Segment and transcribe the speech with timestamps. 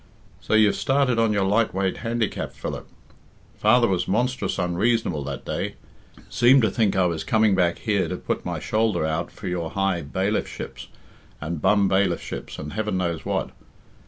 [0.39, 2.87] "So you've started on your light weight handicap, Philip.
[3.59, 5.75] Father was monstrous unreasonable that day.
[6.27, 9.69] Seemed to think I was coming back here to put my shoulder out for your
[9.69, 10.87] high bailiffships
[11.39, 13.51] and bum bailiffships and heaven knows what.